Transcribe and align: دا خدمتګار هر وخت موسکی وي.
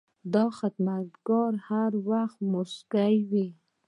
دا 0.33 0.45
خدمتګار 0.59 1.53
هر 1.67 1.91
وخت 2.09 2.37
موسکی 2.51 3.15
وي. 3.29 3.47